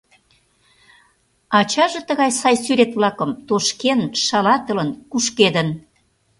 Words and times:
Ачаже 1.57 2.01
тыгай 2.07 2.31
сай 2.39 2.55
сӱрет-влакым 2.63 3.31
тошкен, 3.47 4.01
шалатылын, 4.25 4.89
кушкедын. 5.11 5.69